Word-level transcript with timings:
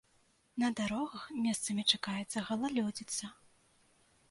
На 0.61 0.69
дарогах 0.79 1.25
месцамі 1.43 1.85
чакаецца 1.95 2.45
галалёдзіца. 2.49 3.25